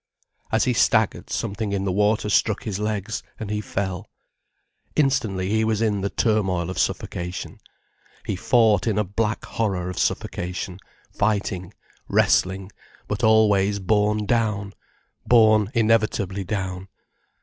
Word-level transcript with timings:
As 0.51 0.63
he 0.63 0.73
staggered 0.73 1.29
something 1.29 1.73
in 1.73 1.85
the 1.85 1.91
water 1.91 2.27
struck 2.27 2.63
his 2.63 2.79
legs, 2.79 3.21
and 3.39 3.51
he 3.51 3.61
fell. 3.61 4.07
Instantly 4.95 5.49
he 5.51 5.63
was 5.63 5.79
in 5.79 6.01
the 6.01 6.09
turmoil 6.09 6.71
of 6.71 6.79
suffocation. 6.79 7.59
He 8.25 8.35
fought 8.35 8.87
in 8.87 8.97
a 8.97 9.03
black 9.03 9.45
horror 9.45 9.91
of 9.91 9.99
suffocation, 9.99 10.79
fighting, 11.11 11.71
wrestling, 12.07 12.71
but 13.07 13.23
always 13.23 13.77
borne 13.77 14.25
down, 14.25 14.73
borne 15.27 15.69
inevitably 15.75 16.45
down. 16.45 16.87